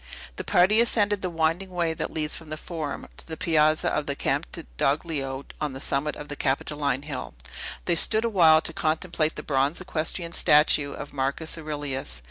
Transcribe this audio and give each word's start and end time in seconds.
The 0.37 0.43
party 0.43 0.81
ascended 0.81 1.21
the 1.21 1.29
winding 1.29 1.69
way 1.69 1.93
that 1.93 2.09
leads 2.11 2.35
from 2.35 2.49
the 2.49 2.57
Forum 2.57 3.07
to 3.17 3.27
the 3.27 3.37
Piazza 3.37 3.87
of 3.89 4.07
the 4.07 4.15
Campidoglio 4.15 5.45
on 5.61 5.73
the 5.73 5.79
summit 5.79 6.15
of 6.15 6.27
the 6.27 6.35
Capitoline 6.35 7.03
Hill. 7.03 7.35
They 7.85 7.93
stood 7.93 8.25
awhile 8.25 8.61
to 8.61 8.73
contemplate 8.73 9.35
the 9.35 9.43
bronze 9.43 9.79
equestrian 9.79 10.31
statue 10.31 10.91
of 10.93 11.13
Marcus 11.13 11.55
Aurelius. 11.55 12.19